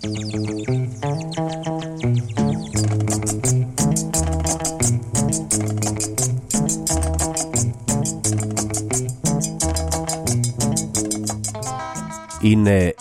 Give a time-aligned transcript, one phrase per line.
[0.00, 0.14] Είναι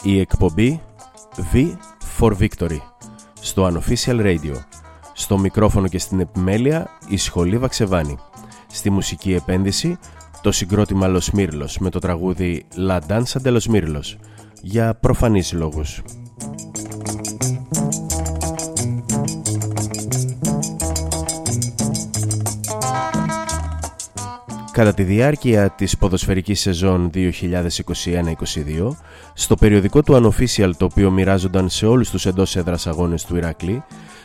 [0.04, 0.82] η εκπομπή
[1.54, 1.76] V
[2.20, 2.78] for Victory
[3.40, 4.54] στο Unofficial Radio.
[5.14, 8.18] Στο μικρόφωνο και στην επιμέλεια η Σχολή Βαξεβάνη.
[8.68, 9.98] Στη μουσική επένδυση
[10.42, 14.16] το συγκρότημα Los Mirlos με το τραγούδι La Danza de los Mirlos
[14.62, 16.02] για προφανείς λόγους.
[24.78, 27.24] Κατά τη διάρκεια της ποδοσφαιρικής σεζόν 2021-22,
[29.34, 33.84] στο περιοδικό του Unofficial το οποίο μοιράζονταν σε όλους τους εντός έδρας αγώνες του Ηρακλή,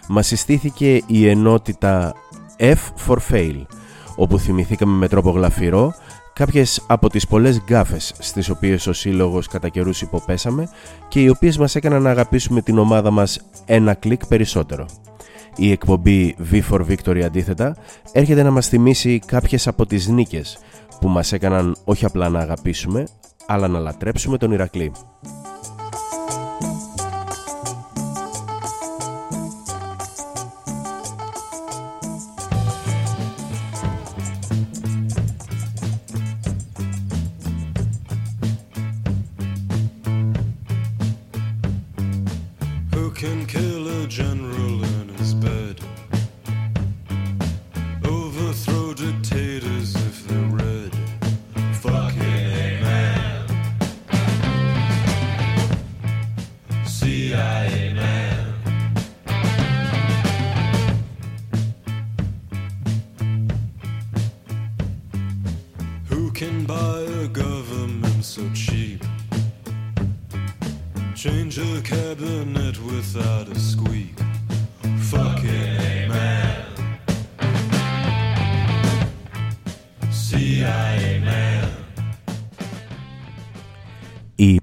[0.08, 2.14] μας συστήθηκε η ενότητα
[2.58, 3.62] F for Fail,
[4.16, 5.94] όπου θυμηθήκαμε με τρόπο γλαφυρό
[6.32, 10.68] κάποιες από τις πολλές γκάφες στις οποίες ο σύλλογος κατά καιρούς υποπέσαμε
[11.08, 14.86] και οι οποίες μας έκαναν να αγαπήσουμε την ομάδα μας ένα κλικ περισσότερο.
[15.56, 17.76] Η εκπομπή V for Victory αντίθετα
[18.12, 20.58] έρχεται να μας θυμίσει κάποιες από τις νίκες
[21.00, 23.06] που μας έκαναν όχι απλά να αγαπήσουμε
[23.46, 24.92] αλλά να λατρέψουμε τον Ηρακλή.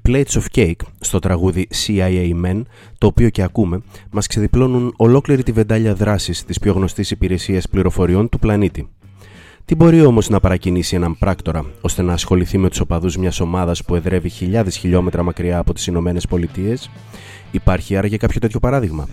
[0.09, 2.61] Plates of Cake στο τραγούδι CIA Men,
[2.97, 3.81] το οποίο και ακούμε,
[4.11, 8.89] μας ξεδιπλώνουν ολόκληρη τη βεντάλια δράσης της πιο γνωστής υπηρεσίας πληροφοριών του πλανήτη.
[9.69, 13.83] Τι μπορεί όμως να παρακινήσει έναν πράκτορα ώστε να ασχοληθεί με τους οπαδούς μιας ομάδας
[13.83, 16.89] που εδρεύει χιλιάδες χιλιόμετρα μακριά από τις Ηνωμένες Πολιτείες,
[17.51, 19.07] Υπάρχει άραγε κάποιο τέτοιο παράδειγμα;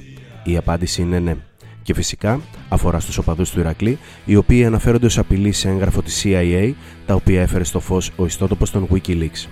[0.45, 1.37] Η απάντηση είναι ναι.
[1.83, 6.25] Και φυσικά αφορά στους οπαδούς του Ηρακλή, οι οποίοι αναφέρονται ως απειλή σε έγγραφο της
[6.25, 6.73] CIA,
[7.07, 9.49] τα οποία έφερε στο φως ο ιστότοπος των Wikileaks.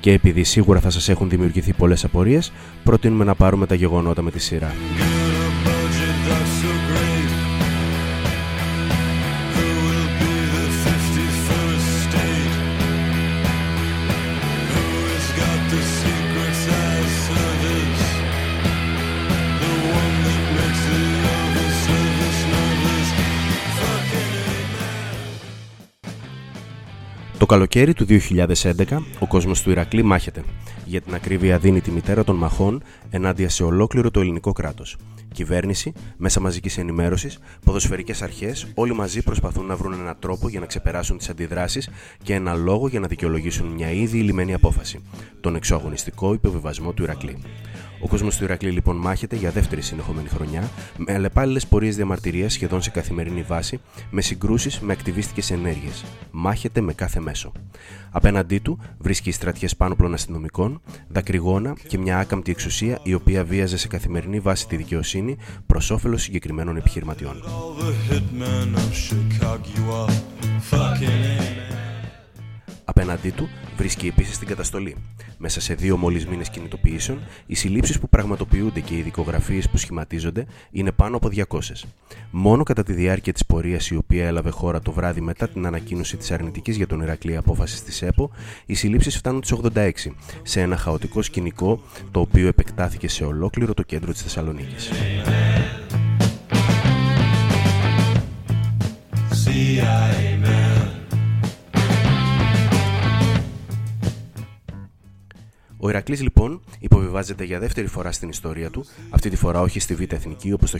[0.00, 2.52] Και επειδή σίγουρα θα σας έχουν δημιουργηθεί πολλές απορίες,
[2.84, 4.72] προτείνουμε να πάρουμε τα γεγονότα με τη σειρά.
[27.48, 30.42] Καλοκαίρι του 2011 ο κόσμος του Ηρακλή μάχεται.
[30.84, 34.96] Για την ακρίβεια δίνει τη μητέρα των μαχών ενάντια σε ολόκληρο το ελληνικό κράτος.
[35.32, 40.66] Κυβέρνηση, μέσα μαζικής ενημέρωσης, ποδοσφαιρικές αρχές, όλοι μαζί προσπαθούν να βρουν έναν τρόπο για να
[40.66, 41.88] ξεπεράσουν τις αντιδράσεις
[42.22, 45.02] και ένα λόγο για να δικαιολογήσουν μια ήδη ηλυμένη απόφαση,
[45.40, 47.38] τον εξωαγωνιστικό υποβιβασμό του Ηρακλή.
[48.00, 52.82] Ο κόσμος του Ηρακλή λοιπόν μάχεται για δεύτερη συνεχόμενη χρονιά, με αλλεπάλληλες πορείες διαμαρτυρίας σχεδόν
[52.82, 56.04] σε καθημερινή βάση, με συγκρούσεις με ακτιβίστικες ενέργειες.
[56.30, 57.52] Μάχεται με κάθε μέσο.
[58.10, 63.88] Απέναντί του βρίσκει στρατιές πάνωπλων αστυνομικών, δακρυγόνα και μια άκαμπτη εξουσία η οποία βίαζε σε
[63.88, 65.36] καθημερινή βάση τη δικαιοσύνη
[65.66, 67.42] προς όφελος συγκεκριμένων επιχειρηματιών.
[72.90, 74.96] Απέναντί του βρίσκει επίσης την καταστολή.
[75.38, 80.46] Μέσα σε δύο μόλις μήνες κινητοποιήσεων, οι συλλήψεις που πραγματοποιούνται και οι δικογραφίες που σχηματίζονται
[80.70, 81.84] είναι πάνω από 200.
[82.30, 86.16] Μόνο κατά τη διάρκεια της πορείας η οποία έλαβε χώρα το βράδυ μετά την ανακοίνωση
[86.16, 88.30] της αρνητικής για τον Ηρακλή απόφασης της ΕΠΟ,
[88.66, 89.90] οι συλλήψεις φτάνουν τις 86,
[90.42, 94.90] σε ένα χαοτικό σκηνικό το οποίο επεκτάθηκε σε ολόκληρο το κέντρο της Θεσσαλονίκης.
[105.80, 109.94] Ο Ηρακλής λοιπόν υποβιβάζεται για δεύτερη φορά στην ιστορία του, αυτή τη φορά όχι στη
[109.94, 110.78] Β' Εθνική όπως το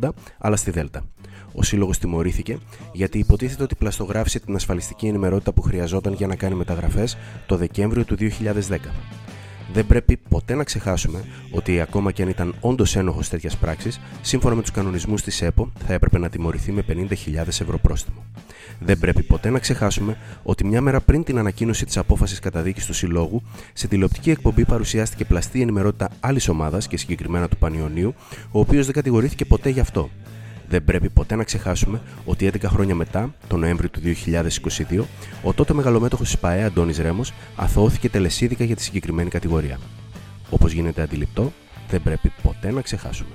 [0.00, 0.08] 1980,
[0.38, 1.04] αλλά στη Δέλτα.
[1.52, 2.58] Ο σύλλογος τιμωρήθηκε
[2.92, 7.16] γιατί υποτίθεται ότι πλαστογράφησε την ασφαλιστική ενημερότητα που χρειαζόταν για να κάνει μεταγραφές
[7.46, 8.76] το Δεκέμβριο του 2010.
[9.76, 14.54] Δεν πρέπει ποτέ να ξεχάσουμε ότι ακόμα και αν ήταν όντως ένοχος τέτοιας πράξης, σύμφωνα
[14.54, 18.24] με τους κανονισμούς της ΕΠΟ, θα έπρεπε να τιμωρηθεί με 50.000 ευρώ πρόστιμο.
[18.80, 22.94] Δεν πρέπει ποτέ να ξεχάσουμε ότι μια μέρα πριν την ανακοίνωση της απόφασης καταδίκης του
[22.94, 23.42] Συλλόγου,
[23.72, 28.14] σε τηλεοπτική εκπομπή παρουσιάστηκε πλαστή ενημερότητα άλλης ομάδας και συγκεκριμένα του Πανιωνίου,
[28.50, 30.10] ο οποίος δεν κατηγορήθηκε ποτέ γι' αυτό.
[30.68, 35.04] Δεν πρέπει ποτέ να ξεχάσουμε ότι 11 χρόνια μετά, τον Νοέμβριο του 2022,
[35.42, 39.78] ο τότε μεγαλομέτωχος της ΠαΕ Αντώνης Ρέμος αθωώθηκε τελεσίδικα για τη συγκεκριμένη κατηγορία.
[40.50, 41.52] Όπως γίνεται αντιληπτό,
[41.90, 43.34] δεν πρέπει ποτέ να ξεχάσουμε.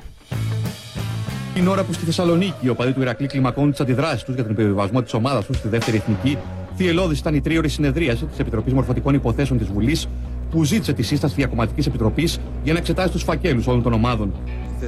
[1.53, 4.51] Την ώρα που στη Θεσσαλονίκη οι οπαδοί του Ηρακλή κλιμακώνουν τις αντιδράσεις τους για τον
[4.51, 6.37] επιβιβασμό της ομάδας τους στη δεύτερη εθνική,
[6.75, 10.07] θυελώδης ήταν η τρίωρη συνεδρίαση της Επιτροπής Μορφωτικών Υποθέσεων της Βουλής,
[10.51, 14.33] που ζήτησε τη σύσταση διακομματικής επιτροπής για να εξετάσει τους φακέλους όλων των ομάδων.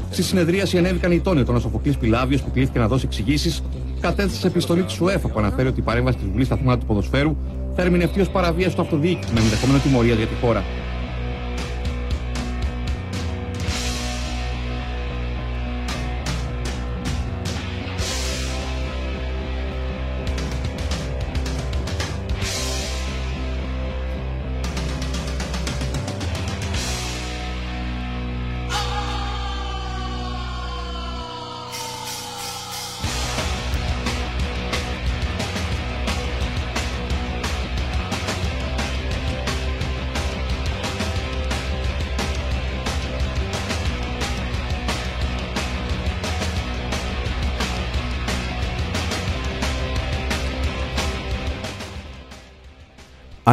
[0.09, 3.63] Στη συνεδρίαση ανέβηκαν οι τόνοι των Σοφοκλής Πιλάβιος που κλήθηκε να δώσει εξηγήσεις,
[3.99, 7.35] κατέθεσε επιστολή της ΟΕΦΑ που αναφέρει ότι η παρέμβαση της Βουλής στα θέματα του ποδοσφαίρου
[7.75, 10.63] θα ερμηνευτεί ως παραβίαση του αυτοδιοίκητου με ενδεχόμενο τιμωρία για τη χώρα.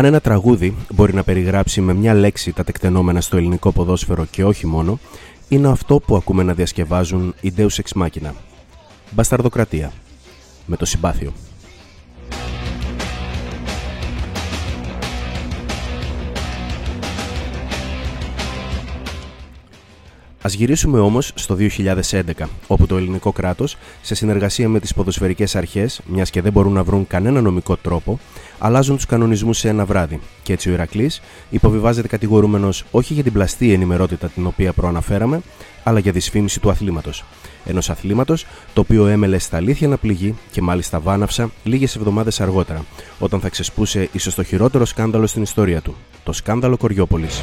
[0.01, 4.45] Αν ένα τραγούδι μπορεί να περιγράψει με μια λέξη τα τεκτενόμενα στο ελληνικό ποδόσφαιρο και
[4.45, 4.99] όχι μόνο,
[5.49, 8.31] είναι αυτό που ακούμε να διασκευάζουν οι Deus Ex Machina.
[9.11, 9.93] Μπασταρδοκρατία.
[10.67, 11.33] Με το συμπάθειο.
[20.43, 26.01] Α γυρίσουμε όμως στο 2011, όπου το ελληνικό κράτος, σε συνεργασία με τις ποδοσφαιρικές αρχές,
[26.07, 28.19] μιας και δεν μπορούν να βρουν κανένα νομικό τρόπο,
[28.61, 30.21] αλλάζουν τους κανονισμούς σε ένα βράδυ.
[30.43, 31.21] Και έτσι ο Ηρακλής
[31.51, 35.41] υποβιβάζεται κατηγορούμενος όχι για την πλαστή ενημερότητα την οποία προαναφέραμε,
[35.83, 37.25] αλλά για δυσφήμιση του αθλήματος.
[37.65, 42.85] Ενός αθλήματος το οποίο έμελε στα αλήθεια να πληγεί και μάλιστα βάναυσα λίγες εβδομάδες αργότερα,
[43.19, 47.43] όταν θα ξεσπούσε ίσως το χειρότερο σκάνδαλο στην ιστορία του, το σκάνδαλο Κοριόπολης.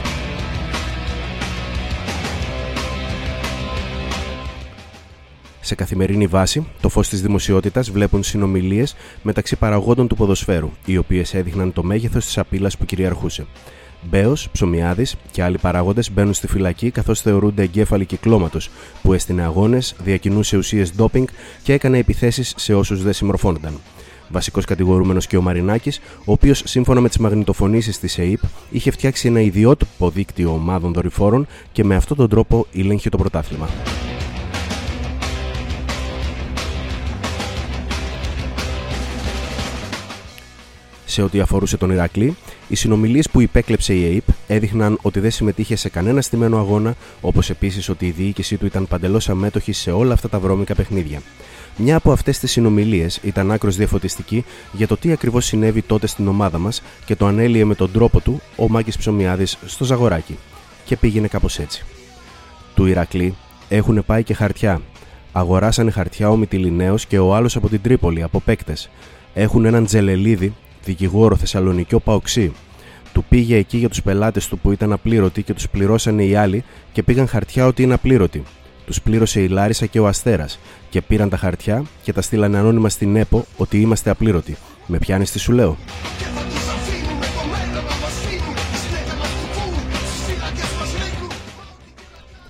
[5.68, 11.34] Σε καθημερινή βάση, το φως της δημοσιότητας βλέπουν συνομιλίες μεταξύ παραγόντων του ποδοσφαίρου, οι οποίες
[11.34, 13.46] έδειχναν το μέγεθος της απειλή που κυριαρχούσε.
[14.02, 18.70] Μπέος, Ψωμιάδης και άλλοι παράγοντες μπαίνουν στη φυλακή καθώς θεωρούνται εγκέφαλοι κυκλώματος,
[19.02, 21.28] που έστεινε αγώνες, διακινούσε ουσίες ντόπινγκ
[21.64, 23.80] και έκανε επιθέσεις σε όσους δεν συμμορφώνονταν.
[24.30, 29.28] Βασικός κατηγορούμενος και ο Μαρινάκης, ο οποίος σύμφωνα με τις μαγνητοφωνήσεις της ΕΕΠ είχε φτιάξει
[29.28, 33.68] ένα ιδιότυπο δίκτυο ομάδων δορυφόρων και με αυτόν τον τρόπο ελέγχει το πρωτάθλημα.
[41.18, 42.36] Σε ό,τι αφορούσε τον Ηρακλή,
[42.68, 47.50] οι συνομιλίες που υπέκλεψε η ΑΕΠ έδειχναν ότι δεν συμμετείχε σε κανένα στημένο αγώνα, όπως
[47.50, 51.22] επίσης ότι η διοίκησή του ήταν παντελώς αμέτωχη σε όλα αυτά τα βρώμικα παιχνίδια.
[51.78, 56.28] Μια από αυτές τις συνομιλίες ήταν άκρος διαφωτιστική για το τι ακριβώς συνέβη τότε στην
[56.28, 60.38] ομάδα μας και το ανέλυε με τον τρόπο του ο Μάκης Ψωμιάδης στο Ζαγοράκι.
[60.86, 61.86] Και πήγαινε κάπως έτσι.
[62.76, 63.36] Του Ηρακλή
[63.70, 64.82] έχουν πάει και χαρτιά.
[65.32, 68.90] Αγοράσανε χαρτιά ο Μητυλινέος και ο άλλος από την Τρίπολη, από παίκτες.
[69.34, 72.52] Έχουν έναν τζελελίδη δικηγόρο Θεσσαλονικιό Παοξή.
[73.14, 76.64] Του πήγε εκεί για τους πελάτες του που ήταν απλήρωτοι και τους πληρώσανε οι άλλοι
[76.92, 78.44] και πήγαν χαρτιά ότι είναι απλήρωτοι.
[78.86, 82.90] Τους πλήρωσε η Λάρισα και ο Αστέρας και πήραν τα χαρτιά και τα στείλανε ανώνυμα
[82.90, 84.58] στην ΕΠΟ ότι είμαστε απλήρωτοι.
[84.88, 85.78] Με πιάνει τι σου λέω.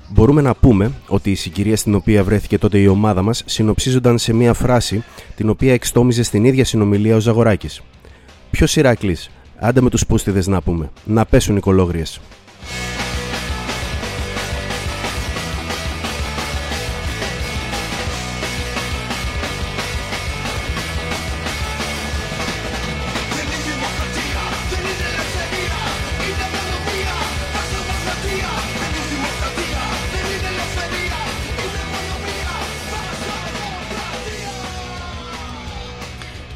[0.09, 4.33] Μπορούμε να πούμε ότι η συγκυρία στην οποία βρέθηκε τότε η ομάδα μας συνοψίζονταν σε
[4.33, 5.03] μία φράση
[5.35, 7.81] την οποία εξτόμιζε στην ίδια συνομιλία ο Ζαγοράκης.
[8.57, 12.19] Ποιος Ηράκλης, άντε με τους πούστιδες να πούμε, να πέσουν οι κολόγριες.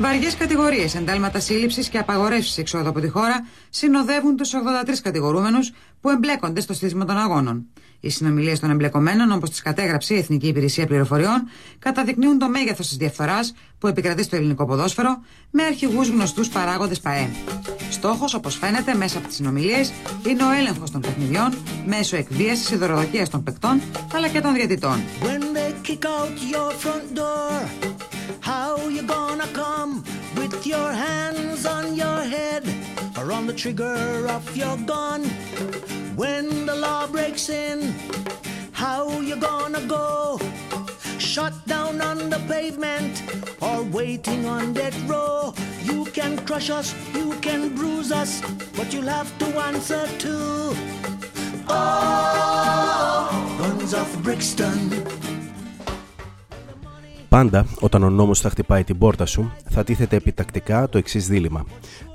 [0.02, 6.10] Βαριές κατηγορίες, εντάλματα σύλληψης και απαγορεύσεις εξόδου από τη χώρα συνοδεύουν τους 83 κατηγορούμενους που
[6.10, 7.66] εμπλέκονται στο στήσιμο των αγώνων.
[8.00, 12.98] Οι συνομιλίες των εμπλεκομένων, όπως τις κατέγραψε η Εθνική Υπηρεσία Πληροφοριών, καταδεικνύουν το μέγεθος της
[12.98, 17.30] διαφθοράς που επικρατεί στο ελληνικό ποδόσφαιρο με αρχηγούς γνωστούς παράγοντες ΠαΕ.
[17.90, 19.94] Στόχος, όπως φαίνεται, μέσα από τις συνομιλίες
[20.28, 21.54] είναι ο έλεγχος των παιχνιδιών
[21.86, 23.82] μέσω εκβίασης ή δωροδοκία των παικτών
[24.14, 25.04] αλλά και των διαιτητών.
[28.42, 30.04] How you gonna come
[30.36, 32.64] with your hands on your head
[33.18, 35.24] or on the trigger of your gun
[36.16, 37.94] when the law breaks in?
[38.72, 40.40] How you gonna go?
[41.20, 43.22] Shot down on the pavement
[43.62, 45.54] or waiting on dead row?
[45.84, 48.42] You can crush us, you can bruise us,
[48.76, 50.76] but you'll have to answer to.
[51.70, 55.11] Oh, guns of Brixton.
[57.32, 61.66] Πάντα, όταν ο νόμος θα χτυπάει την πόρτα σου, θα τίθεται επιτακτικά το εξής δίλημα.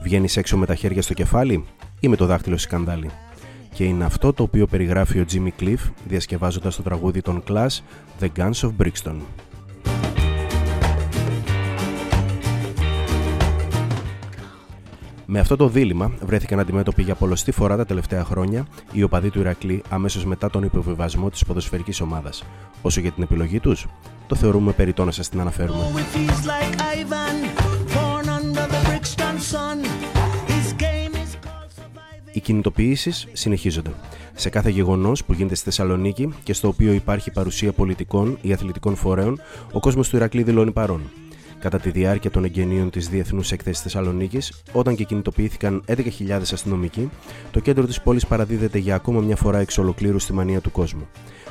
[0.03, 1.65] Βγαίνεις έξω με τα χέρια στο κεφάλι
[2.01, 3.11] ή με το δάχτυλο σκανδάλι;
[3.75, 7.79] Και είναι αυτό το οποίο περιγράφει ο Jimmy Cliff διασκευάζοντας το τραγούδι των Clash
[8.21, 9.17] The Guns of Brixton.
[15.27, 19.39] Με αυτό το δίλημα βρέθηκαν αντιμέτωποι για πολλωστή φορά τα τελευταία χρόνια οι οπαδοί του
[19.39, 22.45] Ηρακλή αμέσως μετά τον υποβιβασμό της ποδοσφαιρικής ομάδας.
[22.83, 23.87] Όσο για την επιλογή τους,
[24.27, 25.79] το θεωρούμε περιττό να σα την αναφέρουμε.
[32.33, 33.91] Οι κινητοποιήσεις συνεχίζονται.
[34.35, 38.97] Σε κάθε γεγονός που γίνεται στη Θεσσαλονίκη και στο οποίο υπάρχει παρουσία πολιτικών ή αθλητικών
[38.97, 39.41] φορέων,
[39.73, 41.01] ο κόσμος του Ηρακλή δηλώνει παρόν.
[41.59, 47.11] Κατά τη διάρκεια των εγγενείων της Διεθνούς Εκθέση Θεσσαλονίκης, όταν και κινητοποιήθηκαν 11.000 αστυνομικοί,
[47.51, 51.09] το κέντρο της πόλης παραδίδεται για ακόμα μια φορά εξ ολοκλήρου στη μανία του κόσμου.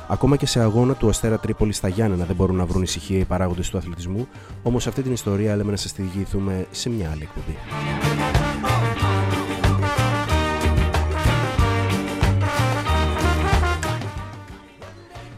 [0.08, 3.24] Ακόμα και σε αγώνα του Αστέρα Τρίπολη στα Γιάννενα δεν μπορούν να βρουν ησυχία οι
[3.24, 4.28] παράγοντες του αθλητισμού,
[4.62, 7.56] όμως αυτή την ιστορία λέμε να σας τη διηγηθούμε σε μια άλλη εκπομπή.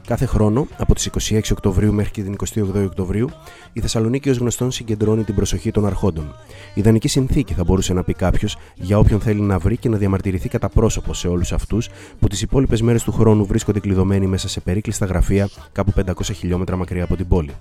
[0.08, 3.28] Κάθε χρόνο, από τις 26 Οκτωβρίου μέχρι και την 28 Οκτωβρίου,
[3.72, 6.34] η Θεσσαλονίκη ως γνωστόν συγκεντρώνει την προσοχή των αρχόντων.
[6.74, 10.48] Ιδανική συνθήκη, θα μπορούσε να πει κάποιος, για όποιον θέλει να βρει και να διαμαρτυρηθεί
[10.48, 11.88] κατά πρόσωπο σε όλους αυτούς
[12.18, 16.76] που τις υπόλοιπες μέρες του χρόνου βρίσκονται κλειδωμένοι μέσα σε περίκλειστα γραφεία κάπου 500 χιλιόμετρα
[16.76, 17.52] μακριά από την πόλη.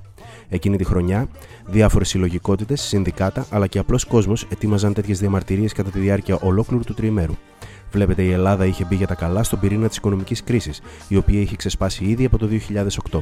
[0.50, 1.28] Εκείνη τη χρονιά,
[1.66, 6.94] διάφορες συλλογικότητες, συνδικάτα αλλά και απλός κόσμος ετοίμαζαν τέτοιες διαμαρτυρίες κατά τη διάρκεια ολόκληρου του
[6.94, 7.34] τριημέρου.
[7.92, 11.42] Βλέπετε, η Ελλάδα είχε μπει για τα καλά στον πυρήνα της οικονομικής κρίσης, η οποία
[11.42, 12.48] είχε ξεσπάσει ήδη από το
[13.12, 13.20] 2008.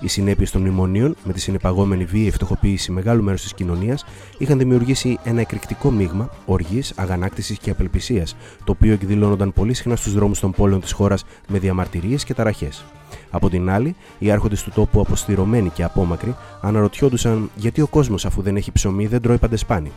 [0.00, 4.04] Οι συνέπειες των μνημονίων, με τη συνεπαγόμενη βίαιη φτωχοποίηση μεγάλου μέρους της κοινωνίας,
[4.38, 10.14] είχαν δημιουργήσει ένα εκρηκτικό μείγμα οργής, αγανάκτησης και απελπισίας, το οποίο εκδηλώνονταν πολύ συχνά στους
[10.14, 12.84] δρόμους των πόλεων της χώρας με διαμαρτυρίες και ταραχές.
[13.30, 18.42] Από την άλλη, οι άρχοντες του τόπου, αποστηρωμένοι και απόμακροι, αναρωτιόντουσαν γιατί ο κόσμος, αφού
[18.42, 19.92] δεν έχει ψωμί, δεν τρώει παντεσπάνι.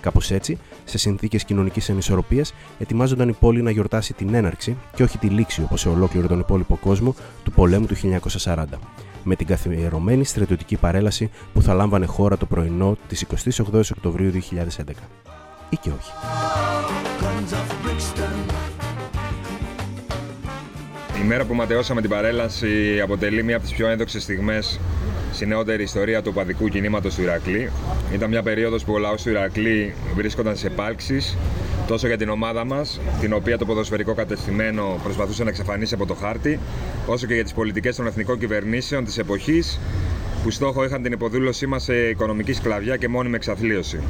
[0.00, 2.44] Κάπως έτσι, σε συνθήκες κοινωνικής ανισορροπία,
[2.78, 6.38] ετοιμάζονταν η πόλη να γιορτάσει την έναρξη και όχι τη λήξη, όπως σε ολόκληρο τον
[6.38, 7.14] υπόλοιπο κόσμο,
[7.44, 7.94] του πολέμου του
[8.44, 8.64] 1940.
[9.24, 13.24] Με την καθιερωμένη στρατιωτική παρέλαση που θα λάμβανε χώρα το πρωινό της
[13.72, 14.92] 28 Οκτωβρίου 2011.
[15.70, 16.10] Ή και όχι.
[21.22, 24.80] Η μέρα που ματαιώσαμε την παρέλαση αποτελεί μία από τις πιο ένδοξες στιγμές
[25.32, 27.70] στη νεότερη ιστορία του παδικού κινήματος του Ηρακλή.
[28.12, 31.36] Ήταν μια περίοδος που ο λαός του Ηρακλή βρίσκονταν σε επάλξεις
[31.86, 36.14] τόσο για την ομάδα μας, την οποία το ποδοσφαιρικό κατεστημένο προσπαθούσε να εξαφανίσει από το
[36.14, 36.58] χάρτη,
[37.06, 39.80] όσο και για τις πολιτικές των εθνικών κυβερνήσεων της εποχής
[40.42, 44.00] που στόχο είχαν την υποδούλωσή μας σε οικονομική σκλαβιά και μόνιμη εξαθλίωση.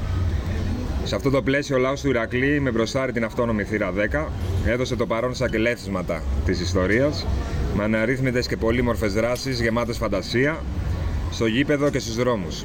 [1.04, 4.28] Σε αυτό το πλαίσιο, ο λαός του Ηρακλή, με μπροστάρι την αυτόνομη θύρα 10,
[4.66, 7.26] έδωσε το παρόν στα κελέθισματα της ιστορίας,
[7.76, 10.62] με αναρρύθμιτες και πολύμορφες δράσεις γεμάτες φαντασία,
[11.30, 12.64] στο γήπεδο και στους δρόμους.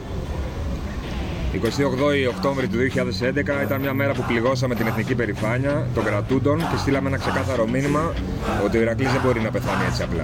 [1.53, 6.77] 28 Οκτώβρη του 2011 ήταν μια μέρα που πληγώσαμε την εθνική περηφάνεια των κρατούντων και
[6.77, 8.13] στείλαμε ένα ξεκάθαρο μήνυμα
[8.65, 10.23] ότι ο Ηρακλής δεν μπορεί να πεθάνει έτσι απλά.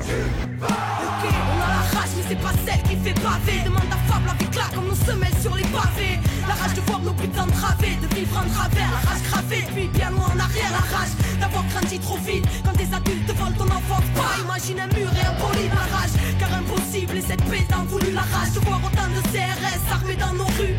[6.47, 9.87] La rage de voir nos putains través, de vivre en travers, la rage gravée depuis
[9.87, 12.45] bien loin en arrière, la rage d'avoir grandi trop vite.
[12.63, 16.13] Quand des adultes volent ton enfant, pas imagine un mur et un poli la rage.
[16.39, 20.15] Car impossible et cette paix d'un voulu la rage de voir autant de CRS armés
[20.15, 20.77] dans nos rues.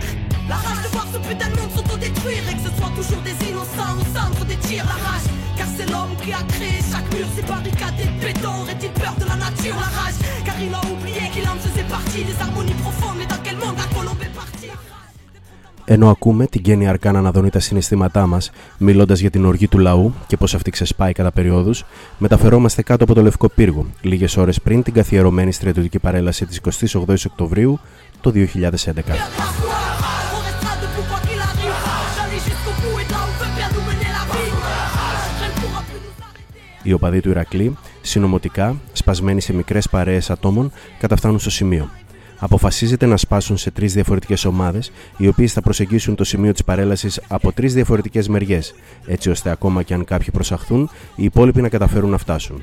[0.48, 3.36] La rage de voir ce putain de monde s'autodétruire et que ce soit toujours des
[3.48, 4.86] innocents au centre des tirs.
[4.86, 8.62] La rage, car c'est l'homme qui a créé chaque mur, ces barricades de béton.
[8.62, 11.09] Aurait-il peur de la nature, la rage Car il a oublié
[15.92, 19.78] ενώ ακούμε την Κέννη Αρκάνα να δονεί τα συναισθήματά μας, μιλώντας για την οργή του
[19.78, 21.84] λαού και πώς αυτή ξεσπάει κατά περιόδους,
[22.18, 27.14] μεταφερόμαστε κάτω από το Λευκό Πύργο, λίγες ώρες πριν την καθιερωμένη στρατιωτική παρέλαση της 28η
[27.26, 27.80] Οκτωβρίου
[28.20, 28.44] το 2011.
[36.82, 41.88] Οι οπαδοί του Ηρακλή, συνωμοτικά, σπασμένοι σε μικρές παρέες ατόμων, καταφτάνουν στο σημείο.
[42.40, 47.20] Αποφασίζεται να σπάσουν σε τρεις διαφορετικές ομάδες, οι οποίες θα προσεγγίσουν το σημείο της παρέλασης
[47.28, 48.74] από τρεις διαφορετικές μεριές,
[49.06, 52.62] έτσι ώστε ακόμα και αν κάποιοι προσαχθούν, οι υπόλοιποι να καταφέρουν να φτάσουν.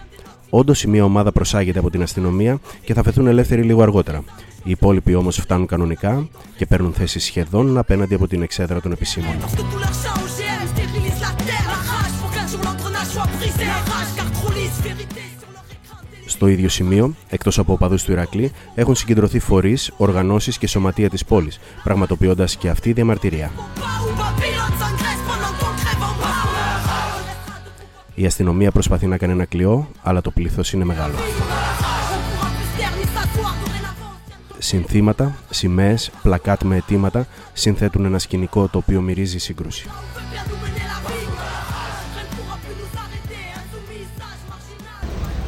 [0.49, 4.23] Όντως, η μία ομάδα προσάγεται από την αστυνομία και θα φεθούν ελεύθεροι λίγο αργότερα.
[4.63, 9.35] Οι υπόλοιποι όμως φτάνουν κανονικά και παίρνουν θέση σχεδόν απέναντι από την εξέδρα των επισήμων.
[9.41, 13.09] Parce que tout leur sang OGM stérilise la terre La rage pour qu'un jour l'engrenage
[13.13, 15.26] soit brisé La rage car trop lisse, vérité
[16.37, 21.25] Στο ίδιο σημείο, εκτός από οπαδούς του Ηρακλή, έχουν συγκεντρωθεί φορείς, οργανώσεις και σωματεία της
[21.25, 23.51] πόλης, πραγματοποιώντας και αυτή διαμαρτυρία.
[23.55, 26.47] Pas où Babylone s'engraisse pendant qu'on crève en bas
[28.15, 31.13] Η αστυνομία προσπαθεί να κάνει ένα κλειό, αλλά το πλήθος είναι μεγάλο.
[31.13, 34.15] On pourra plus se taire ni s'asseoir dorénavant
[34.57, 39.87] Συνθήματα, σημαίες, πλακάτ με αιτήματα συνθέτουν ένα σκηνικό το οποίο μυρίζει σύγκρουση.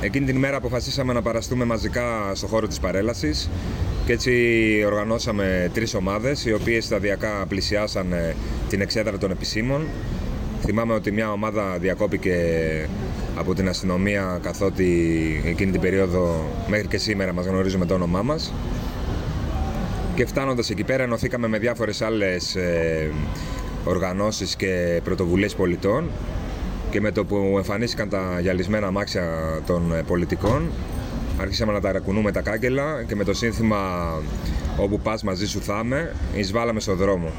[0.02, 3.50] Εκείνη την ημέρα αποφασίσαμε να παραστούμε μαζικά στο χώρο της παρέλασης
[4.06, 4.32] και έτσι
[4.86, 8.36] οργανώσαμε τρεις ομάδες οι οποίες σταδιακά πλησιάσαν ε,
[8.70, 9.88] την εξέδρα των επισήμων.
[10.62, 12.36] Θυμάμαι ότι μια ομάδα διακόπηκε
[13.36, 18.54] από την αστυνομία καθότι εκείνη την περίοδο μέχρι και σήμερα μας γνωρίζουμε το όνομά μας
[20.16, 23.12] και φτάνοντας εκεί πέρα ενωθήκαμε με διάφορες άλλες ε,
[23.84, 26.10] οργανώσεις και πρωτοβουλίες πολιτών
[26.90, 29.24] και με το που εμφανίστηκαν τα γυαλισμένα αμάξια
[29.66, 30.72] των ε, πολιτικών
[31.38, 34.12] άρχισαμε να ταρακουνούμε τα κάγκελα και με το σύνθημα
[34.78, 37.32] «Όπου πας μαζί σου θα είμαι» εισβάλαμε στο δρόμο.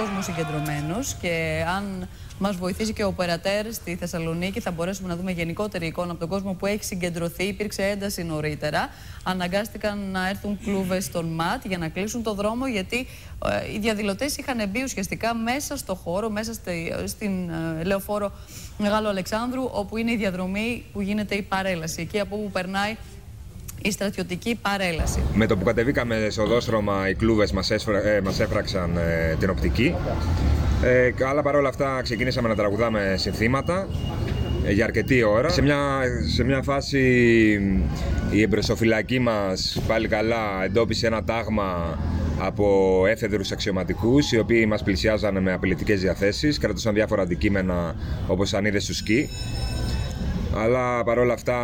[0.00, 2.08] Πάρα πολλοί κόσμος συγκεντρωμένος και αν
[2.38, 6.28] μας βοηθήσει και ο Οπερατέρ στη Θεσσαλονίκη θα μπορέσουμε να δούμε γενικότερη εικόνα από τον
[6.28, 7.44] κόσμο που έχει συγκεντρωθεί.
[7.44, 8.88] Υπήρξε ένταση νωρίτερα.
[9.22, 13.06] Αναγκάστηκαν να έρθουν κλούβες στον ΜΑΤ για να κλείσουν το δρόμο γιατί
[13.44, 18.32] ε, οι διαδηλωτές είχαν μπει ουσιαστικά μέσα στο χώρο, μέσα στη, στην ε, λεωφόρο
[18.78, 22.00] Μεγάλου Αλεξάνδρου όπου είναι η διαδρομή που γίνεται η παρέλαση.
[22.00, 22.96] Εκεί από όπου περνάει
[23.82, 25.20] η στρατιωτική παρέλαση.
[25.34, 29.50] Με το που κατεβήκαμε στο οδόστρωμα οι κλούβες μας, έσφρα- ε, μας έφραξαν ε, την
[29.50, 29.94] οπτική.
[30.82, 33.88] Ε, αλλά παρόλα αυτά ξεκινήσαμε να τραγουδάμε συνθήματα
[34.64, 35.48] ε, για αρκετή ώρα.
[35.48, 35.78] Σε μια,
[36.34, 36.98] σε μια φάση
[38.30, 41.98] η εμπροσοφυλακή μας πάλι καλά εντόπισε ένα τάγμα
[42.38, 47.94] από έφεδρους αξιωματικούς οι οποίοι μας πλησιάζανε με απειλητικές διαθέσεις, κρατούσαν διάφορα αντικείμενα
[48.26, 49.28] όπως ανίδες τους σκι
[50.56, 51.56] αλλά παρόλα αυτά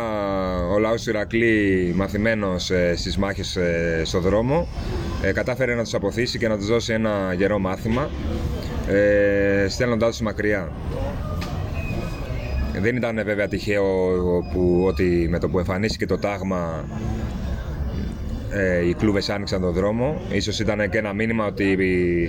[0.75, 4.67] ο λαός του Ηρακλή μαθημένος ε, στις μάχες ε, στο δρόμο
[5.21, 8.09] ε, κατάφερε να τους αποθήσει και να τους δώσει ένα γερό μάθημα
[8.87, 10.71] ε, στέλνοντάς τους μακριά.
[12.81, 13.83] Δεν ήταν βέβαια τυχαίο
[14.53, 16.85] που, ότι με το που εμφανίστηκε το τάγμα
[18.51, 20.21] ε, οι κλούβες άνοιξαν τον δρόμο.
[20.31, 21.77] Ίσως ήταν και ένα μήνυμα ότι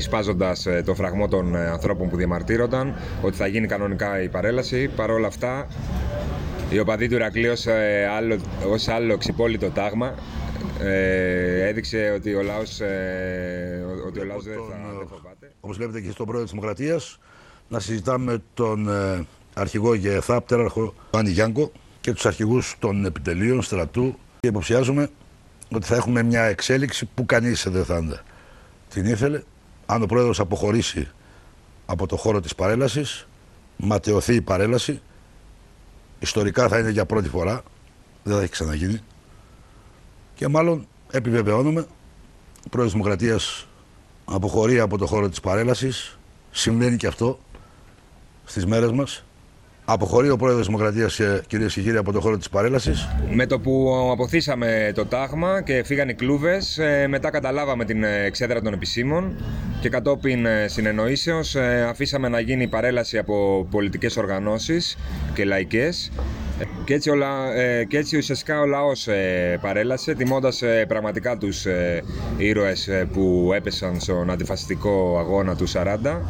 [0.01, 4.89] σπάζοντας ε, το φραγμό των ε, ανθρώπων που διαμαρτύρονταν ότι θα γίνει κανονικά η παρέλαση.
[4.97, 5.67] Παρ' όλα αυτά
[6.71, 10.15] οι οπαδοί του Ηρακλείου ως, ε, άλλο, ως άλλο ξυπόλυτο τάγμα
[10.81, 15.53] ε, έδειξε ότι ο λαός, ε, ότι ο λαός δεν, θα, δεν φοβάται.
[15.61, 17.19] Όπως βλέπετε και στον πρόεδρο της Δημοκρατίας,
[17.69, 23.63] να συζητάμε με τον ε, αρχηγό ΓΕΘΑ, πτέραρχο Άννη Γιάνκο και τους αρχηγούς των επιτελείων,
[23.63, 25.11] στρατού και υποψιάζομαι
[25.73, 28.23] ότι θα έχουμε μια εξέλιξη που κανείς δεν θα
[28.89, 29.43] την ήθελε.
[29.87, 31.09] Αν ο πρόεδρος αποχωρήσει
[31.87, 33.29] από το χώρο της παρέλασης,
[33.77, 35.01] ματαιωθεί η παρέλαση,
[36.19, 37.63] ιστορικά θα είναι για πρώτη φορά,
[38.23, 39.01] δεν θα έχει ξαναγίνει.
[40.35, 43.67] Και μάλλον επιβεβαιώνουμε, ο πρόεδρος της Δημοκρατίας
[44.25, 46.19] αποχωρεί από το χώρο της παρέλασης,
[46.51, 47.39] συμβαίνει και αυτό
[48.45, 49.25] στις μέρες μας.
[49.91, 53.09] Αποχωρεί ο πρόεδρος της Δημοκρατίας, ε, κυρίες και κύριοι, από το χώρο της παρέλασης.
[53.31, 58.25] Με το που αποθήσαμε το τάγμα και φύγαν οι κλούβες, ε, μετά καταλάβαμε την ε,
[58.25, 59.37] εξέδρα των επισήμων
[59.81, 64.97] και κατόπιν ε, συνεννοήσεως ε, αφήσαμε να γίνει η παρέλαση από πολιτικές οργανώσεις
[65.35, 66.11] και λαϊκές
[66.61, 71.37] Ε, και έτσι, όλα, ε, και έτσι ουσιαστικά ο λαός ε, παρέλασε, τιμώντας ε, πραγματικά
[71.37, 72.03] τους ε,
[72.37, 76.21] ήρωες ε, που έπεσαν στον αντιφασιστικό αγώνα του 40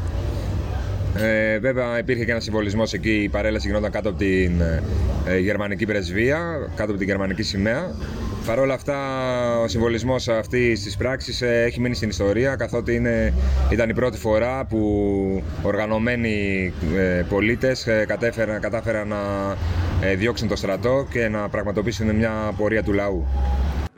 [1.17, 4.61] Ε, βέβαια υπήρχε και ένας συμβολισμός εκεί, η παρέλαση γινόταν κάτω από την
[5.27, 6.39] ε, γερμανική πρεσβεία,
[6.77, 7.95] κάτω από την γερμανική σημαία.
[8.49, 8.97] Παρ' όλα αυτά,
[9.61, 13.35] ο συμβολισμός αυτής της πράξης ε, έχει μείνει στην ιστορία, καθότι είναι,
[13.71, 19.17] ήταν η πρώτη φορά που οργανωμένοι ε, πολίτες κατάφεραν, κατάφεραν να
[20.01, 23.27] ε, διώξουν το στρατό και να πραγματοποιήσουν μια πορεία του λαού.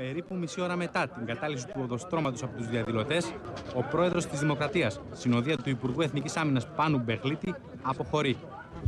[0.07, 3.33] Περίπου μισή ώρα μετά την κατάληξη του οδοστρώματος από τους διαδηλωτές,
[3.75, 8.37] ο πρόεδρος της Δημοκρατίας, συνοδεία του Υπουργού Εθνικής Άμυνας Πάνου Μπεχλίτη, αποχωρεί.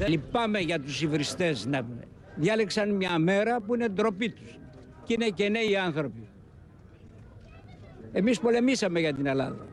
[0.07, 1.87] Λυπάμαι για τους υβριστές να
[2.35, 4.59] διάλεξαν μια μέρα που είναι ντροπή τους.
[5.05, 6.29] Και είναι και νέοι άνθρωποι.
[8.13, 9.67] Εμείς πολεμήσαμε για την Ελλάδα.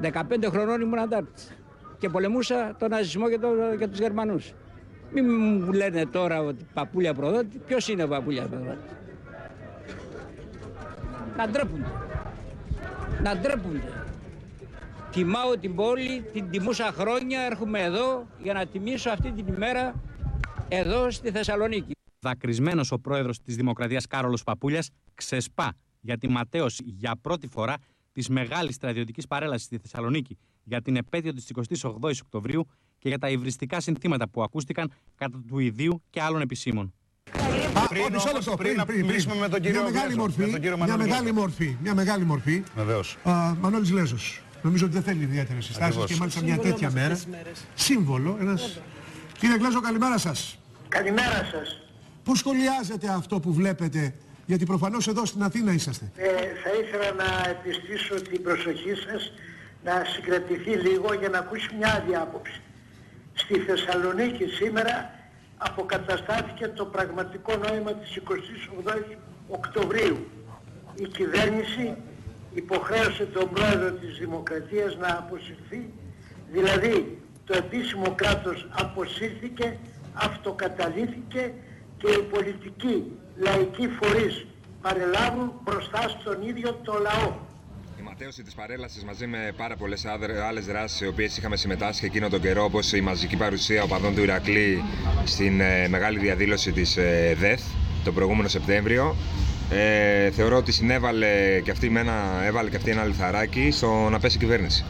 [0.00, 1.56] 15 χρονών ήμουν αντάρτης
[1.98, 4.52] και πολεμούσα τον ναζισμό και, το, και τους Γερμανούς.
[5.12, 7.58] Μην μου λένε τώρα ότι παπούλια προδότη.
[7.66, 8.78] Ποιος είναι παπούλια προδότη;
[11.38, 11.86] Να ντρέπονται.
[13.22, 14.06] Να ντρέπονται.
[15.12, 19.94] Τιμάω την πόλη, την τιμούσα χρόνια, έρχομαι εδώ για να τιμήσω αυτή την ημέρα
[20.68, 21.92] εδώ στη Θεσσαλονίκη.
[22.20, 27.74] Δακρυσμένος ο πρόεδρος της Δημοκρατίας Κάρολος Παπούλιας ξεσπά για τη ματέωση για πρώτη φορά
[28.12, 31.50] της μεγάλης στρατιωτικής παρέλασης στη Θεσσαλονίκη για την επέτειο της
[31.82, 32.66] 28η Οκτωβρίου
[32.98, 36.92] και για τα υβριστικά συνθήματα που ακούστηκαν κατά του ιδίου και άλλων επισήμων.
[37.88, 40.76] Πριν, μισό λεπτό, πριν, πριν, πριν, με τον κύριο μια μεγάλη μορφή, με τον κύριο
[40.76, 42.62] μια μεγάλη μορφή, μια μεγάλη μορφή.
[42.76, 43.16] Βεβαίως.
[43.60, 44.42] Μανώλης Λέζος.
[44.62, 47.20] Νομίζω ότι δεν θέλει ιδιαίτερες συστάσεις και μάλιστα μια τέτοια μέρα.
[47.74, 48.80] Σύμβολο, ένας...
[49.38, 50.58] Κύριε Γλέζο, καλημέρα σας.
[50.88, 51.80] Καλημέρα σας.
[52.24, 54.14] Πώς σχολιάζετε αυτό που βλέπετε,
[54.46, 56.10] γιατί προφανώς εδώ στην Αθήνα είσαστε.
[56.16, 56.26] Ε,
[56.62, 59.32] θα ήθελα να επιστήσω την προσοχή σας
[59.84, 62.60] να συγκρατηθεί λίγο για να ακούσει μια άλλη άποψη.
[63.34, 65.17] Στη Θεσσαλονίκη σήμερα
[65.58, 69.16] αποκαταστάθηκε το πραγματικό νόημα της 28ης
[69.48, 70.26] Οκτωβρίου.
[70.94, 71.96] Η κυβέρνηση
[72.54, 75.92] υποχρέωσε τον πρόεδρο της Δημοκρατίας να αποσυρθεί,
[76.50, 79.76] δηλαδή το επίσημο κράτος αποσύρθηκε,
[80.12, 81.52] αυτοκαταλήθηκε
[81.98, 84.46] και οι πολιτικοί λαϊκοί φορείς
[84.82, 87.32] παρελάβουν μπροστά στον ίδιο το λαό.
[88.18, 90.04] Η ματέωση της παρέλασης μαζί με πάρα πολλές
[90.48, 94.22] άλλες δράσεις, οι οποίες είχαμε συμμετάσχει εκείνο τον καιρό, όπως η μαζική παρουσία οπαδών του
[94.22, 94.82] Ηρακλή
[95.24, 97.60] στην ε, μεγάλη διαδήλωση της ε, ΔΕΘ
[98.04, 99.16] τον προηγούμενο Σεπτέμβριο,
[99.70, 104.18] ε, θεωρώ ότι συνέβαλε και αυτή, με ένα, έβαλε και αυτή ένα λιθαράκι στο να
[104.18, 104.84] πέσει η κυβέρνηση.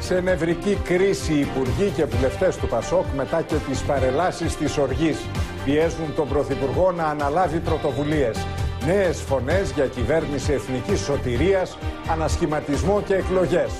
[0.00, 5.16] Σε νευρική κρίση οι υπουργοί και βουλευτές του Πασόκ μετά και τις παρελάσεις της οργής
[5.64, 8.46] πιέζουν τον Πρωθυπουργό να αναλάβει πρωτοβουλίες.
[8.86, 13.70] Νέες φωνές για κυβέρνηση εθνικής σωτηρίας, ανασχηματισμό και εκλογές.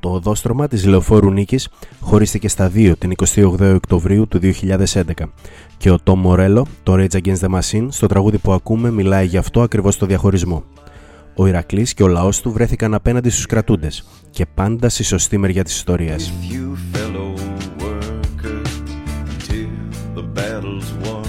[0.00, 1.68] Το οδόστρωμα της Λεωφόρου Νίκης
[2.00, 5.02] χωρίστηκε στα δύο την 28 Οκτωβρίου του 2011
[5.76, 9.36] και ο Τόμ Μορέλο, το Rage Against the Machine, στο τραγούδι που ακούμε μιλάει γι'
[9.36, 10.64] αυτό ακριβώς το διαχωρισμό.
[11.34, 15.64] Ο Ηρακλής και ο λαός του βρέθηκαν απέναντι στους κρατούντες και πάντα στη σωστή μεριά
[15.64, 16.32] της ιστορίας.
[16.50, 17.34] you fellow
[17.78, 18.72] workers
[19.48, 19.70] till
[20.14, 21.20] the battle's won.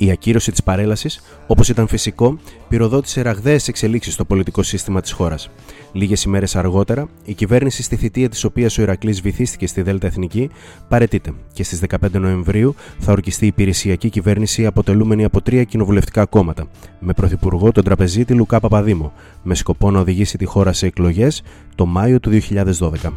[0.00, 5.50] Η ακύρωση της παρέλασης, όπως ήταν φυσικό, πυροδότησε ραγδαίες εξελίξεις στο πολιτικό σύστημα της χώρας.
[5.92, 10.50] Λίγες ημέρες αργότερα, η κυβέρνηση στη θητεία της οποίας ο Ηρακλής βυθίστηκε στη Δέλτα Εθνική
[10.88, 16.66] παρετείται και στις 15 Νοεμβρίου θα ορκιστεί η υπηρεσιακή κυβέρνηση αποτελούμενη από τρία κοινοβουλευτικά κόμματα,
[16.98, 21.42] με πρωθυπουργό τον τραπεζίτη Λουκά Παπαδήμο, με σκοπό να οδηγήσει τη χώρα σε εκλογές
[21.74, 23.12] το Μάιο του 2012.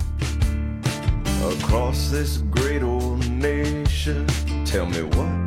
[1.71, 4.25] across this great old nation?
[4.65, 5.40] Tell me what you gonna do.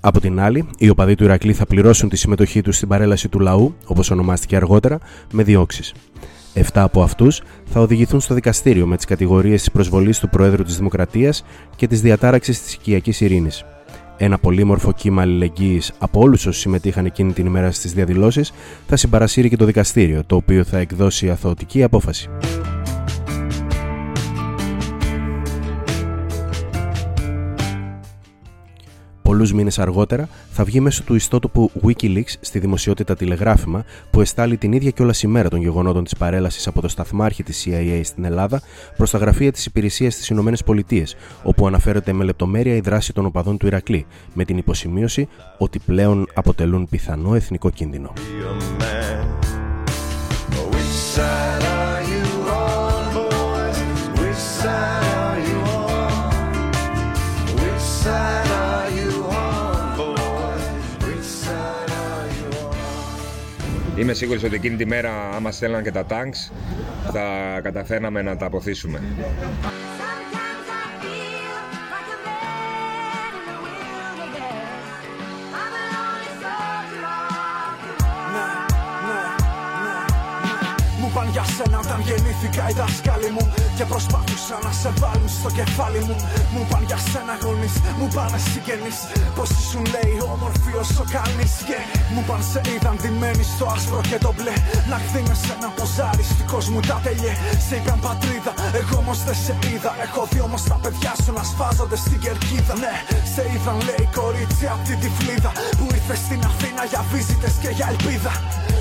[0.00, 3.40] Από την άλλη, οι οπαδοί του Ηρακλή θα πληρώσουν τη συμμετοχή τους στην παρέλαση του
[3.40, 4.98] λαού, όπως ονομάστηκε αργότερα,
[5.32, 5.94] με διώξεις.
[6.54, 10.76] Εφτά από αυτούς θα οδηγηθούν στο δικαστήριο με τις κατηγορίες της προσβολής του Προέδρου της
[10.76, 11.44] Δημοκρατίας
[11.76, 13.64] και της διατάραξης της οικιακής ειρήνης.
[14.16, 18.52] ένα πολύμορφο κύμα αλληλεγγύης από όλους όσους συμμετείχαν εκείνη την ημέρα στις διαδηλώσεις,
[18.86, 22.28] θα συμπαρασύρει και το δικαστήριο, το οποίο θα εκδώσει αθωωτική απόφαση.
[29.34, 34.72] Πολλούς μήνες αργότερα θα βγει μέσω του ιστότοπου Wikileaks στη δημοσιότητα τηλεγράφημα που εστάλει την
[34.72, 38.62] ίδια κιόλας ημέρα των γεγονότων της παρέλασης από το σταθμάρχη της CIA στην Ελλάδα
[38.96, 41.04] προς τα γραφεία της υπηρεσίας στι ΗΠΑ,
[41.42, 46.28] όπου αναφέρεται με λεπτομέρεια η δράση των οπαδών του Ηρακλή, με την υποσημείωση ότι πλέον
[46.34, 48.12] αποτελούν πιθανό εθνικό κίνδυνο.
[64.04, 66.52] Είμαι σίγουρος ότι εκείνη τη μέρα άμα στέλναν και τα τάγκς
[67.12, 69.02] θα καταφέρναμε να τα αποθήσουμε.
[81.84, 83.44] Όταν γεννήθηκα οι δάσκαλοι μου
[83.76, 86.16] Και προσπάθησαν να σε βάλουν στο κεφάλι μου.
[86.52, 88.98] Μου είπαν για σένα γονείς, μου πάνε συγγενείς.
[89.36, 91.78] Πως ήσουν λέει όμορφη όσο κάνεις Και
[92.12, 94.56] μου είπαν σε είδαν ντυμένοι στο άσπρο και το μπλε.
[94.90, 96.24] Να χθεί με σένα ποζάρι
[96.72, 97.34] μου τα τελειέ.
[97.66, 99.92] Σε είπαν πατρίδα, εγώ όμως δεν σε είδα.
[100.06, 102.94] Έχω δει όμως τα παιδιά σου να σφάζονται στην κερκίδα Ναι,
[103.32, 107.86] σε είδαν λέει κορίτσι απ' την τυφλίδα Που ήρθε στην Αθήνα για βίζιτες και για
[107.92, 108.32] ελπίδα.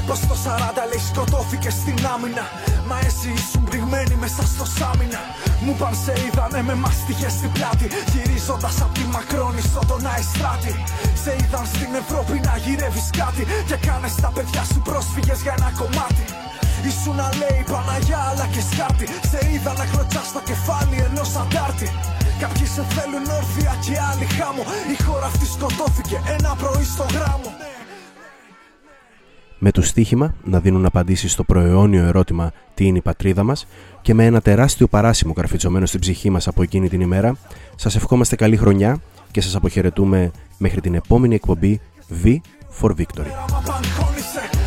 [0.07, 2.45] Πως το 40 λέει σκοτώθηκε στην άμυνα
[2.93, 5.21] Μα εσύ ήσουν πληγμένη μέσα στο σάμινα.
[5.63, 7.87] Μου παν σε είδανε με μαστιχές στην πλάτη.
[8.13, 10.73] Γυρίζοντας απ' τη Μακρόνισο τον Αϊστράτη
[11.23, 15.69] Σε είδαν στην Ευρώπη να γυρεύεις κάτι Και κάνες τα παιδιά σου πρόσφυγες για ένα
[15.79, 16.23] κομμάτι.
[16.89, 19.05] Ήσουν να λέει Παναγιά αλλά και σκάρτη.
[19.31, 21.87] Σε είδα να κλωτσάς στο κεφάλι ενός αντάρτη.
[22.41, 24.63] Κάποιοι σε θέλουν όρθια και άλλοι χάμω.
[24.93, 27.51] Η χώρα αυτή σκοτώθηκε ένα πρωί στο γράμμο
[29.65, 33.67] με το στίχημα να δίνουν απαντήσεις στο προαιώνιο ερώτημα τι είναι η πατρίδα μας
[34.01, 37.37] και με ένα τεράστιο παράσημο καρφιτσωμένο στην ψυχή μας από εκείνη την ημέρα,
[37.75, 38.99] σας ευχόμαστε καλή χρονιά
[39.31, 41.81] και σας αποχαιρετούμε μέχρι την επόμενη εκπομπή
[42.23, 42.35] V
[42.79, 43.33] for Victory.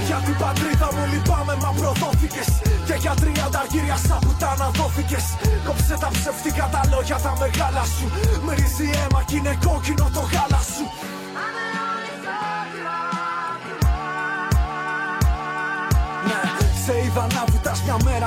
[0.07, 2.49] Για την πατρίδα μου λυπάμαι μα προδόθηκες
[2.87, 5.27] Και για τριάντα αργύρια σαν πουτάνα δόθηκες
[5.67, 8.07] Κόψε τα ψευτικά τα λόγια τα μεγάλα σου
[8.47, 10.56] Μυρίζει αίμα κι είναι κόκκινο το γάλα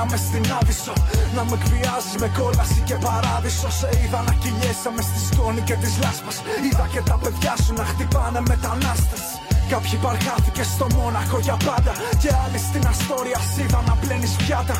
[0.00, 0.92] μια μέρα μες στην άβυσσο
[1.34, 3.70] Να με εκβιάζεις με κόλαση και παράδεισο.
[3.70, 7.72] Σε είδα να κυλιέσαι με στη σκόνη και τις λάσπας Είδα και τα παιδιά σου
[7.72, 9.29] να χτυπάνε μετανάστες
[9.70, 14.76] Κάποιοι παρχάθηκε στο Μόναχο για πάντα Και άλλοι στην Αστόρια είδα να πλένεις πιάτα.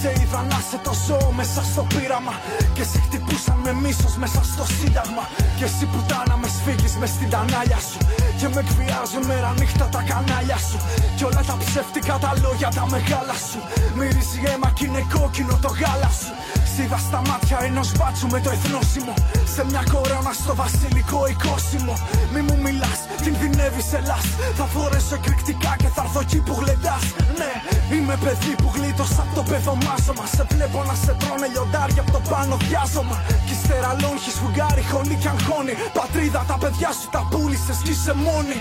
[0.00, 2.34] Σε είδα να σε το ζώο μέσα στο πείραμα
[2.76, 5.24] Και σε χτυπούσαν με μίσος μέσα στο σύνταγμα.
[5.58, 7.98] Και εσύ πουτάνα με σφίγγεις μες στην τανάλια σου.
[8.38, 10.78] Και με εκβιάζουν μέρα νύχτα τα κανάλια σου.
[11.16, 13.58] Κι όλα τα ψεύτικα τα λόγια τα μεγάλα σου.
[13.96, 16.32] Μυρίζει αίμα κι είναι κόκκινο το γάλα σου.
[16.72, 19.14] Σίδα στα μάτια ενός μπάτσου με το εθνόσημο.
[19.54, 21.94] Σε μια κορώνα στο βασιλικό οικόσιμο
[22.32, 24.26] Μη μου μιλάς, κινδυνεύεις ελάς
[24.58, 27.04] Θα φορέσω εκρηκτικά και θα έρθω εκεί που γλεντάς.
[27.40, 27.52] Ναι,
[27.94, 32.20] είμαι παιδί που γλίτωσα από το παιδομάζωμα Σε βλέπω να σε τρώνε λιοντάρια από το
[32.30, 33.16] πάνω διάζωμα
[33.46, 38.14] Κι ύστερα λόγχεις φουγγάρι, χωνί κι αγχώνει Πατρίδα τα παιδιά σου τα πούλησες κι είσαι
[38.26, 38.58] μόνη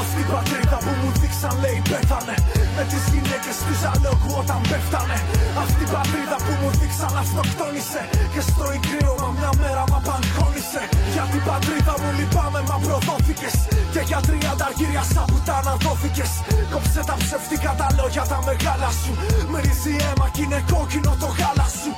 [0.00, 2.36] αυτή η πατρίδα που μου δείξαν λέει πέθανε.
[2.76, 5.18] Με τις γυναίκες του ζαλόγου όταν πέφτανε.
[5.62, 8.02] Αυτή η πατρίδα που μου δείξαν αυτοκτόνησε.
[8.32, 10.82] Και στο ικρήρωμα μια μέρα μ' απαγχώνησε
[11.14, 13.56] Για την πατρίδα μου λυπάμαι μα προδόθηκες.
[13.94, 16.32] Και για τριάντα αργύρια σαν πουτάνα δόθηκες
[16.72, 19.12] Κόψε τα ψευτικά τα λόγια τα μεγάλα σου.
[19.50, 21.90] Μυρίζει αίμα κι είναι κόκκινο το γάλα σου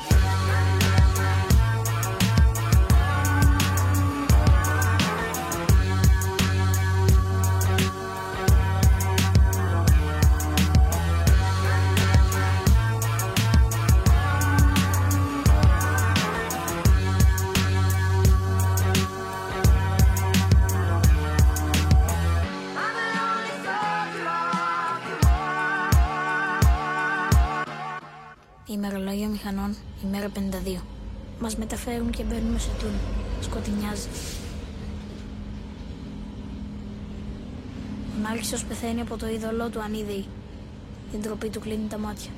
[28.72, 30.80] Ημερολόγιο μηχανών, ημέρα 52.
[31.40, 33.00] Μας μεταφέρουν και μπαίνουμε σε τούνη.
[33.40, 34.08] Σκοτεινιάζει.
[38.16, 40.24] Ο Νάρχησος πεθαίνει από το είδωλό του ανίδεη.
[41.10, 42.30] Την τροπή του κλείνει τα μάτια.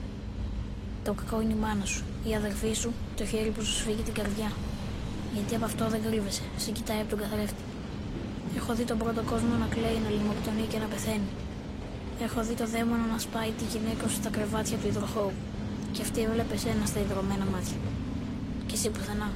[1.04, 4.14] Το κακό είναι η μάνα σου, η αδερφή σου, το χέρι που σου σφίγγει την
[4.14, 4.52] καρδιά.
[5.34, 7.62] Γιατί από αυτό δεν κρύβεσαι, σε κοιτάει από τον καθρέφτη.
[8.56, 11.30] Έχω δει τον πρώτο κόσμο να κλαίει, να λιμοκτονεί και να πεθαίνει.
[12.22, 15.32] Έχω δει το δαίμονα να σπάει τη γυναίκα σου στα κρεβάτια του υδροχώου.
[15.94, 17.76] Και αυτή έβλεπε ένα στα ιδρωμένα μάτια.
[18.66, 19.30] Και εσύ πουθενά.